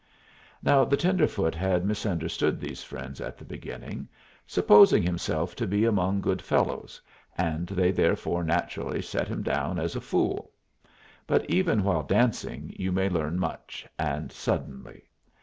[0.63, 4.07] Now the tenderfoot had misunderstood these friends at the beginning,
[4.47, 6.99] supposing himself to be among good fellows,
[7.37, 10.49] and they therefore naturally set him down as a fool.
[11.27, 15.03] But even while dancing you may learn much, and suddenly.